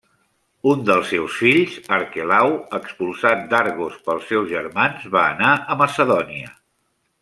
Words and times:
Un 0.69 0.79
dels 0.87 1.11
seus 1.11 1.35
fills, 1.41 1.75
Arquelau, 1.99 2.55
expulsat 2.79 3.45
d'Argos 3.53 4.03
pels 4.09 4.27
seus 4.33 4.51
germans, 4.57 5.09
va 5.19 5.27
anar 5.37 5.57
a 5.77 5.83
Macedònia. 5.87 6.57